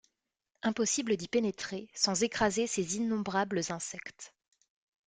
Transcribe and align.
Impossible 0.63 1.15
d’y 1.15 1.27
pénétrer 1.27 1.87
sans 1.93 2.23
écraser 2.23 2.65
ces 2.65 2.95
innombrables 2.97 3.61
insectes. 3.69 4.33